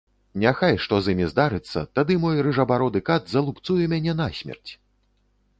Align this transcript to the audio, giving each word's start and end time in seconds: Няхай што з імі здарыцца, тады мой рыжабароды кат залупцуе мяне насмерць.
Няхай 0.43 0.77
што 0.85 0.99
з 1.07 1.13
імі 1.17 1.27
здарыцца, 1.33 1.83
тады 1.99 2.17
мой 2.25 2.41
рыжабароды 2.49 3.05
кат 3.11 3.23
залупцуе 3.35 3.85
мяне 3.93 4.13
насмерць. 4.23 4.71